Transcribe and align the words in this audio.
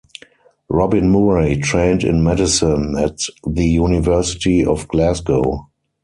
Robin 0.67 1.11
Murray 1.11 1.57
trained 1.57 2.03
in 2.03 2.23
medicine 2.23 2.97
at 2.97 3.19
the 3.45 3.67
University 3.67 4.65
of 4.65 4.87
Glasgow. 4.87 5.67